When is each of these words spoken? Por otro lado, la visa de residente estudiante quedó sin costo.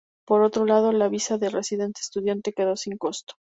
Por 0.25 0.41
otro 0.41 0.65
lado, 0.65 0.91
la 0.93 1.09
visa 1.09 1.37
de 1.37 1.51
residente 1.51 2.01
estudiante 2.01 2.53
quedó 2.53 2.75
sin 2.75 2.97
costo. 2.97 3.35